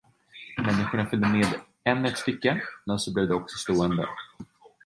[0.57, 1.53] Människorna följde med
[1.83, 4.07] än ett stycke, men så blev också de stående.